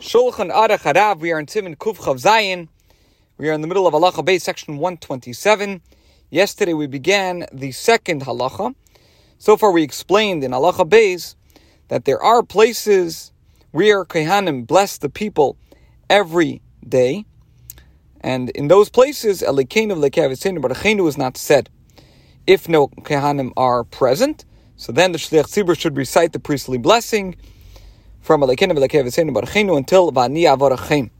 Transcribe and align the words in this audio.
Shulchan 0.00 0.50
Aruch 0.50 0.78
Harav. 0.78 1.18
We 1.18 1.30
are 1.30 1.38
in 1.38 1.44
Siman 1.44 1.76
Kuf 1.76 1.98
Chav 1.98 2.22
Zayin. 2.22 2.68
We 3.36 3.50
are 3.50 3.52
in 3.52 3.60
the 3.60 3.66
middle 3.66 3.86
of 3.86 3.92
Halacha 3.92 4.24
Beis, 4.24 4.40
section 4.40 4.78
127. 4.78 5.82
Yesterday 6.30 6.72
we 6.72 6.86
began 6.86 7.44
the 7.52 7.70
second 7.72 8.22
halacha. 8.22 8.74
So 9.36 9.58
far 9.58 9.70
we 9.70 9.82
explained 9.82 10.42
in 10.42 10.52
Halacha 10.52 10.88
Beis 10.88 11.34
that 11.88 12.06
there 12.06 12.18
are 12.18 12.42
places 12.42 13.30
where 13.72 14.06
Kehanim 14.06 14.66
bless 14.66 14.96
the 14.96 15.10
people 15.10 15.58
every 16.08 16.62
day. 16.88 17.26
And 18.22 18.48
in 18.50 18.68
those 18.68 18.88
places, 18.88 19.42
Elikenu 19.42 19.92
Lekavitenu 19.92 20.60
Barachenu 20.60 21.06
is 21.08 21.18
not 21.18 21.36
said. 21.36 21.68
If 22.46 22.70
no 22.70 22.88
Kehanim 22.88 23.52
are 23.54 23.84
present, 23.84 24.46
so 24.76 24.92
then 24.92 25.12
the 25.12 25.18
Shliach 25.18 25.44
Tzibbur 25.44 25.78
should 25.78 25.98
recite 25.98 26.32
the 26.32 26.40
priestly 26.40 26.78
blessing 26.78 27.36
from 28.20 28.42
Alekeinu 28.42 28.72
v'lekev 28.72 29.32
barachenu 29.32 29.76
until 29.76 30.12
v'ani. 30.12 31.10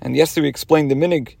And 0.00 0.16
yesterday 0.16 0.42
we 0.42 0.48
explained 0.48 0.90
the 0.90 0.94
minhag 0.94 1.36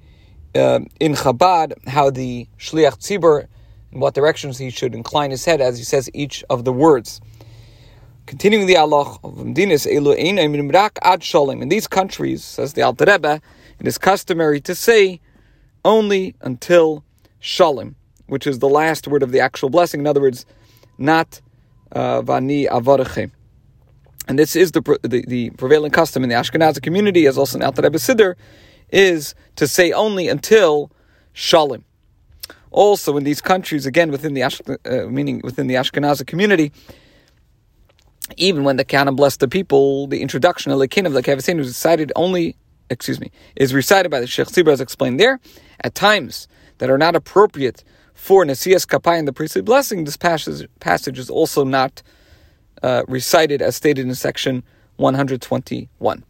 uh, 0.54 0.80
in 1.00 1.12
Chabad 1.14 1.74
how 1.88 2.10
the 2.10 2.48
shliach 2.58 2.98
tzibbur 2.98 3.46
in 3.92 4.00
what 4.00 4.14
directions 4.14 4.58
he 4.58 4.70
should 4.70 4.94
incline 4.94 5.30
his 5.30 5.44
head 5.44 5.60
as 5.60 5.78
he 5.78 5.84
says 5.84 6.08
each 6.14 6.42
of 6.48 6.64
the 6.64 6.72
words. 6.72 7.20
Continuing 8.26 8.66
the 8.66 8.76
Allah 8.76 9.18
of 9.22 9.36
Rak 9.38 10.98
Ad 11.02 11.22
Shalom. 11.22 11.60
In 11.60 11.68
these 11.68 11.86
countries, 11.86 12.42
says 12.42 12.72
the 12.72 12.80
Alter 12.80 13.04
Rebbe, 13.06 13.42
it 13.78 13.86
is 13.86 13.98
customary 13.98 14.62
to 14.62 14.74
say 14.74 15.20
only 15.84 16.34
until 16.40 17.04
Shalom, 17.38 17.96
which 18.28 18.46
is 18.46 18.60
the 18.60 18.68
last 18.68 19.06
word 19.06 19.22
of 19.22 19.30
the 19.30 19.40
actual 19.40 19.68
blessing. 19.68 20.00
In 20.00 20.06
other 20.06 20.22
words, 20.22 20.46
not 20.96 21.42
uh, 21.92 22.22
Vani 22.22 22.66
Avarachem 22.66 23.30
and 24.26 24.38
this 24.38 24.56
is 24.56 24.72
the, 24.72 24.80
the, 25.02 25.24
the, 25.26 25.50
prevailing 25.50 25.90
custom 25.90 26.22
in 26.22 26.28
the 26.28 26.34
Ashkenazi 26.34 26.82
community, 26.82 27.26
as 27.26 27.36
also 27.36 27.58
in 27.58 27.64
Alter 27.64 27.82
Rebbe 27.82 28.36
is 28.90 29.34
to 29.56 29.66
say 29.66 29.92
only 29.92 30.28
until 30.28 30.90
Shalom. 31.32 31.84
Also, 32.70 33.16
in 33.16 33.24
these 33.24 33.40
countries, 33.40 33.86
again 33.86 34.10
within 34.10 34.34
the 34.34 34.42
uh, 34.42 35.08
meaning 35.08 35.40
within 35.44 35.66
the 35.66 35.74
Ashkenazi 35.74 36.26
community, 36.26 36.72
even 38.36 38.64
when 38.64 38.76
the 38.76 38.84
Kana 38.84 39.12
blessed 39.12 39.40
the 39.40 39.48
people, 39.48 40.06
the 40.06 40.22
introduction 40.22 40.72
of 40.72 40.78
the 40.78 40.88
king 40.88 41.06
of 41.06 41.12
the 41.12 41.22
Kavasin 41.22 41.60
is 41.60 41.68
recited 41.68 42.12
only, 42.16 42.56
excuse 42.90 43.20
me, 43.20 43.30
is 43.56 43.74
recited 43.74 44.10
by 44.10 44.20
the 44.20 44.26
Shliach 44.26 44.50
Tzibbur 44.50 44.72
as 44.72 44.80
explained 44.80 45.20
there, 45.20 45.40
at 45.80 45.94
times 45.94 46.48
that 46.78 46.90
are 46.90 46.98
not 46.98 47.14
appropriate 47.14 47.84
for 48.14 48.44
Nasias 48.44 48.86
Kapai 48.86 49.18
and 49.18 49.28
the 49.28 49.32
priestly 49.32 49.62
blessing. 49.62 50.04
This 50.04 50.16
passage, 50.16 50.68
passage 50.80 51.18
is 51.18 51.30
also 51.30 51.64
not 51.64 52.02
uh, 52.84 53.02
recited 53.08 53.62
as 53.62 53.74
stated 53.74 54.06
in 54.06 54.14
section 54.14 54.62
121. 54.96 56.22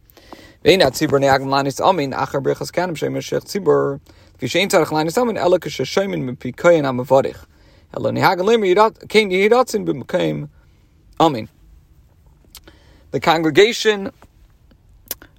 The 13.11 13.19
congregation 13.19 14.11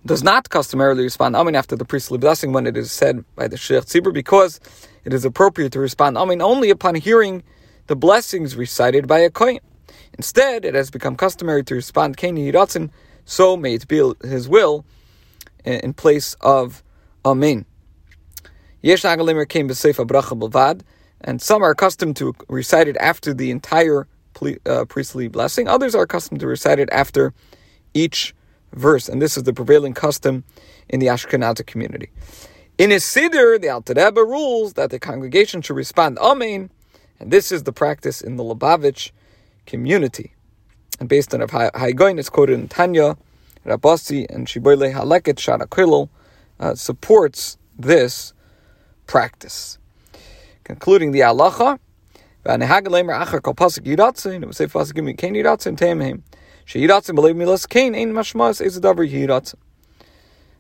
does 0.05 0.23
not 0.23 0.51
customarily 0.51 1.03
respond 1.03 1.35
Amen 1.35 1.55
after 1.55 1.77
the 1.77 1.85
priestly 1.85 2.19
blessing 2.19 2.53
when 2.53 2.67
it 2.67 2.77
is 2.77 2.93
said 2.93 3.25
by 3.35 3.49
the 3.49 3.57
Shliach 3.57 3.87
Tzibbur 3.87 4.13
because 4.13 4.61
it 5.05 5.15
is 5.15 5.25
appropriate 5.25 5.73
to 5.73 5.81
respond 5.81 6.19
Amen 6.19 6.43
only 6.43 6.69
upon 6.71 6.95
hearing 6.95 7.43
the 7.87 7.97
blessings 7.97 8.55
recited 8.55 9.09
by 9.09 9.21
a 9.21 9.31
kohen. 9.31 9.61
Instead, 10.17 10.65
it 10.65 10.75
has 10.75 10.91
become 10.91 11.17
customary 11.17 11.63
to 11.65 11.75
respond 11.75 12.17
Keni 12.17 12.51
Hiratzin, 12.51 12.91
so 13.25 13.57
may 13.57 13.75
it 13.75 13.87
be 13.87 14.03
his 14.23 14.49
will, 14.49 14.85
in 15.65 15.93
place 15.93 16.37
of 16.41 16.83
Amen. 17.25 17.67
Yesh 18.83 19.03
Agalimer 19.03 19.49
came 19.49 19.69
B'Seifa 19.69 20.07
Bracha 20.07 20.39
Bavad, 20.39 20.83
and 21.21 21.43
some 21.43 21.63
are 21.63 21.71
accustomed 21.71 22.17
to 22.17 22.35
recite 22.49 22.89
it 22.89 22.97
after 22.99 23.35
the 23.35 23.51
entire 23.51 24.07
uh, 24.67 24.85
priestly 24.85 25.29
blessing. 25.29 25.67
Others 25.67 25.95
are 25.95 26.03
accustomed 26.03 26.41
to 26.41 26.47
recite 26.47 26.79
it 26.79 26.89
after 26.93 27.35
each 27.95 28.35
verse, 28.73 29.09
and 29.09 29.21
this 29.21 29.37
is 29.37 29.43
the 29.43 29.53
prevailing 29.53 29.95
custom 29.95 30.45
in 30.89 31.01
the 31.01 31.07
Ashkenazi 31.07 31.67
community. 31.67 32.11
In 32.79 32.91
his 32.91 33.03
Siddur, 33.03 33.61
the 33.61 33.71
Alter 33.71 33.95
Rebbe 33.97 34.23
rules 34.23 34.75
that 34.75 34.91
the 34.91 34.99
congregation 34.99 35.63
should 35.63 35.77
respond 35.77 36.19
Amen, 36.19 36.71
and 37.19 37.31
this 37.31 37.51
is 37.51 37.65
the 37.65 37.73
practice 37.73 38.21
in 38.21 38.37
the 38.37 38.45
Lubavitch 38.45 39.11
community. 39.67 40.33
And 40.99 41.09
based 41.09 41.35
on 41.35 41.47
Hai 41.49 41.93
Gaon, 41.93 42.19
it's 42.19 42.31
quoted 42.31 42.55
in 42.55 42.69
Tanya, 42.69 43.17
Rabasi, 43.67 44.27
and 44.31 44.47
Shibbolei 44.47 44.95
HaLeket 44.95 45.37
Shara 45.37 46.09
uh, 46.59 46.75
supports 46.75 47.59
this 47.79 48.33
practice. 49.07 49.79
Concluding 50.65 51.13
the 51.13 51.21
halacha, 51.21 51.79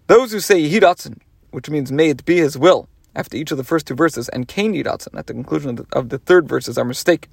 those 0.09 0.33
who 0.33 0.41
say 0.41 0.71
Yiratzin, 0.71 1.19
which 1.50 1.71
means 1.71 1.93
may 1.93 2.09
it 2.11 2.25
be 2.25 2.37
his 2.39 2.59
will, 2.59 2.89
after 3.15 3.37
each 3.37 3.50
of 3.50 3.56
the 3.56 3.65
first 3.65 3.87
two 3.87 3.95
verses, 3.95 4.28
and 4.28 4.49
Kain 4.49 4.75
Yiratzin 4.75 5.16
at 5.16 5.27
the 5.27 5.33
conclusion 5.33 5.71
of 5.71 5.77
the, 5.77 5.87
of 5.97 6.09
the 6.09 6.19
third 6.19 6.49
verses 6.49 6.77
are 6.77 6.84
mistaken 6.84 7.31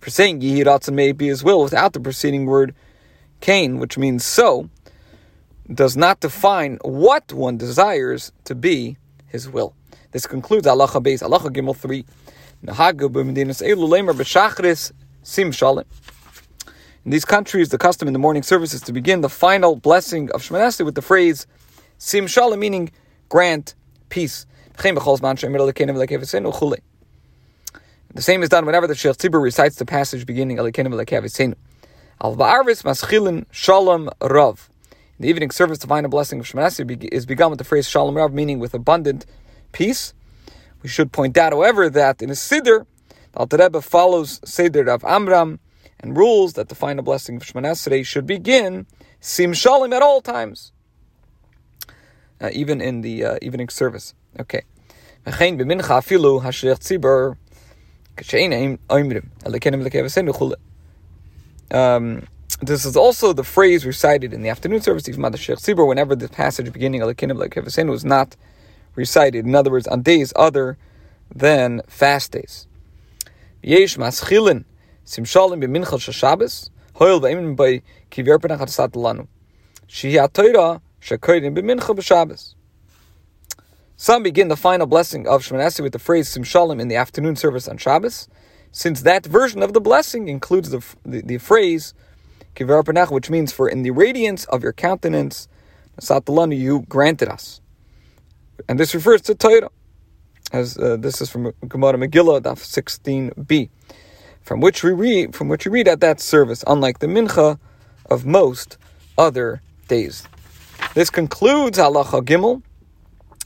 for 0.00 0.10
saying 0.10 0.40
Yehi 0.40 0.92
may 0.92 1.12
be 1.12 1.28
his 1.28 1.42
will 1.44 1.62
without 1.62 1.92
the 1.92 2.00
preceding 2.00 2.46
word 2.46 2.74
Cain, 3.40 3.78
which 3.78 3.98
means 3.98 4.24
so, 4.24 4.70
does 5.72 5.96
not 5.96 6.20
define 6.20 6.78
what 6.82 7.32
one 7.32 7.56
desires 7.56 8.32
to 8.44 8.54
be 8.54 8.96
his 9.26 9.48
will. 9.48 9.74
This 10.12 10.26
concludes 10.26 10.66
Allah 10.66 10.88
Beis, 10.88 11.22
Allah 11.22 11.40
Gimel 11.40 11.76
3. 11.76 12.04
In 17.04 17.10
these 17.10 17.24
countries, 17.24 17.68
the 17.68 17.78
custom 17.78 18.08
in 18.08 18.14
the 18.14 18.18
morning 18.18 18.42
service 18.42 18.72
is 18.72 18.80
to 18.82 18.92
begin 18.92 19.20
the 19.20 19.28
final 19.28 19.76
blessing 19.76 20.30
of 20.30 20.42
Shemoneh 20.42 20.84
with 20.84 20.94
the 20.94 21.02
phrase 21.02 21.46
Sim 21.98 22.26
Shalom, 22.26 22.60
meaning 22.60 22.90
grant 23.28 23.74
peace. 24.08 24.46
The 28.14 28.22
same 28.22 28.44
is 28.44 28.48
done 28.48 28.64
whenever 28.64 28.86
the 28.86 28.94
Shliach 28.94 29.16
Tzibbur 29.16 29.42
recites 29.42 29.74
the 29.74 29.84
passage 29.84 30.24
beginning 30.24 30.58
Alikenim 30.58 30.94
Alekavisenu. 30.94 31.56
Al 32.22 32.36
Ba'arvis 32.36 32.84
Maschilin 32.84 33.44
Shalom 33.50 34.08
Rav. 34.22 34.70
In 35.18 35.24
the 35.24 35.28
evening 35.28 35.50
service, 35.50 35.78
the 35.78 35.88
final 35.88 36.08
blessing 36.08 36.38
of 36.38 36.46
Shemoneh 36.46 37.08
is 37.10 37.26
begun 37.26 37.50
with 37.50 37.58
the 37.58 37.64
phrase 37.64 37.88
Shalom 37.88 38.16
Rav, 38.16 38.32
meaning 38.32 38.60
with 38.60 38.72
abundant 38.72 39.26
peace. 39.72 40.14
We 40.80 40.88
should 40.88 41.10
point 41.10 41.36
out, 41.36 41.52
however, 41.52 41.90
that 41.90 42.22
in 42.22 42.30
a 42.30 42.34
Siddur, 42.34 42.86
the 43.32 43.38
Alter 43.38 43.56
Rebbe 43.56 43.80
follows 43.80 44.38
Siddur 44.42 44.86
of 44.86 45.04
Amram 45.04 45.58
and 45.98 46.16
rules 46.16 46.52
that 46.52 46.68
the 46.68 46.76
final 46.76 47.02
blessing 47.02 47.34
of 47.34 47.42
Shemoneh 47.42 48.06
should 48.06 48.26
begin 48.26 48.86
Sim 49.18 49.52
Shalom 49.52 49.92
at 49.92 50.02
all 50.02 50.20
times, 50.20 50.70
uh, 52.40 52.50
even 52.52 52.80
in 52.80 53.00
the 53.00 53.24
uh, 53.24 53.38
evening 53.42 53.70
service. 53.70 54.14
Okay. 54.38 54.62
Um, 61.70 62.26
this 62.62 62.84
is 62.84 62.96
also 62.96 63.32
the 63.32 63.44
phrase 63.44 63.84
recited 63.84 64.32
in 64.32 64.42
the 64.42 64.48
afternoon 64.48 64.80
service, 64.80 65.08
of 65.34 65.40
Shliach 65.40 65.58
Tzibbur, 65.58 65.86
whenever 65.86 66.14
the 66.14 66.28
passage 66.28 66.72
beginning 66.72 67.02
the 67.28 67.34
Lekevasenu 67.36 67.90
was 67.90 68.04
not 68.04 68.36
recited. 68.94 69.44
In 69.46 69.54
other 69.54 69.70
words, 69.70 69.86
on 69.86 70.02
days 70.02 70.32
other 70.36 70.78
than 71.34 71.82
fast 71.88 72.32
days. 72.32 72.66
Yesh. 73.62 73.96
Some 84.04 84.22
begin 84.22 84.48
the 84.48 84.56
final 84.56 84.86
blessing 84.86 85.26
of 85.26 85.40
Shemoneh 85.40 85.80
with 85.80 85.94
the 85.94 85.98
phrase 85.98 86.28
Sim 86.28 86.42
Shalom 86.42 86.78
in 86.78 86.88
the 86.88 86.94
afternoon 86.94 87.36
service 87.36 87.66
on 87.66 87.78
Shabbos, 87.78 88.28
since 88.70 89.00
that 89.00 89.24
version 89.24 89.62
of 89.62 89.72
the 89.72 89.80
blessing 89.80 90.28
includes 90.28 90.68
the, 90.68 90.84
the, 91.06 91.22
the 91.22 91.38
phrase 91.38 91.94
Kivar 92.54 93.10
which 93.10 93.30
means 93.30 93.50
for 93.50 93.66
in 93.66 93.80
the 93.80 93.92
radiance 93.92 94.44
of 94.44 94.62
your 94.62 94.74
countenance, 94.74 95.48
Satalanu, 96.02 96.54
you 96.54 96.84
granted 96.86 97.30
us. 97.30 97.62
And 98.68 98.78
this 98.78 98.94
refers 98.94 99.22
to 99.22 99.34
Torah, 99.34 99.70
as 100.52 100.76
uh, 100.76 100.98
this 101.00 101.22
is 101.22 101.30
from 101.30 101.54
Gemara 101.66 101.96
Megillah, 101.96 102.42
Daf 102.42 102.60
16b, 102.60 103.70
from 104.42 104.60
which 104.60 104.84
we 104.84 104.92
read, 104.92 105.34
from 105.34 105.48
which 105.48 105.64
we 105.64 105.72
read 105.72 105.88
at 105.88 106.00
that 106.00 106.20
service, 106.20 106.62
unlike 106.66 106.98
the 106.98 107.06
Mincha 107.06 107.58
of 108.10 108.26
most 108.26 108.76
other 109.16 109.62
days. 109.88 110.28
This 110.92 111.08
concludes 111.08 111.78
Halacha 111.78 112.20
Gimel 112.20 112.60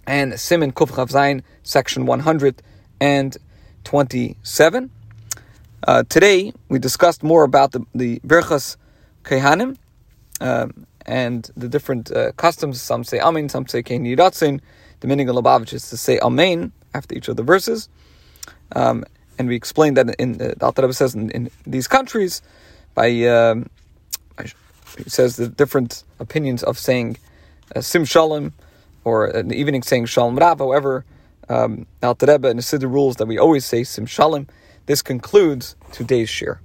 and 0.08 0.32
Siman 0.32 0.72
Kuf 0.72 0.90
Chav 0.90 1.42
section 1.62 2.06
127. 2.06 4.90
Uh, 5.86 6.02
today, 6.08 6.52
we 6.70 6.78
discussed 6.78 7.22
more 7.22 7.44
about 7.44 7.72
the, 7.72 7.84
the 7.94 8.18
Berchas 8.20 8.78
Kehanim, 9.22 9.76
um, 10.40 10.86
and 11.04 11.50
the 11.58 11.68
different 11.68 12.10
uh, 12.10 12.32
customs. 12.32 12.80
Some 12.80 13.04
say 13.04 13.20
Amen, 13.20 13.50
some 13.50 13.68
say 13.68 13.82
Kein 13.82 14.04
Yiratzin. 14.04 14.62
The 15.00 15.06
meaning 15.06 15.28
of 15.28 15.36
Lubavitch 15.36 15.74
is 15.74 15.90
to 15.90 15.98
say 15.98 16.18
Amen 16.20 16.72
after 16.94 17.14
each 17.14 17.28
of 17.28 17.36
the 17.36 17.42
verses. 17.42 17.90
Um, 18.74 19.04
and 19.38 19.46
we 19.46 19.56
explained 19.56 19.98
that 19.98 20.08
in 20.18 20.40
uh, 20.40 20.54
the 20.56 20.64
Alter 20.64 20.90
says 20.94 21.14
in, 21.14 21.28
in, 21.32 21.50
these 21.66 21.86
countries, 21.86 22.40
by 22.94 23.10
um, 23.24 23.68
says 25.06 25.36
the 25.36 25.48
different 25.48 26.02
opinions 26.18 26.62
of 26.62 26.78
saying 26.78 27.18
uh, 27.76 27.82
Sim 27.82 28.06
Shalom 28.06 28.54
or 29.04 29.28
evening 29.52 29.82
saying 29.82 30.06
Shalom 30.06 30.36
Rav. 30.36 30.58
However, 30.58 31.04
um, 31.48 31.86
Alter 32.02 32.26
Rebbe 32.26 32.48
and 32.48 32.58
the 32.58 32.62
Siddur 32.62 32.92
rules 32.92 33.16
that 33.16 33.26
we 33.26 33.38
always 33.38 33.64
say 33.66 33.84
Sim 33.84 34.06
Shalom. 34.06 34.46
This 34.86 35.02
concludes 35.02 35.76
today's 35.92 36.28
shiur. 36.28 36.58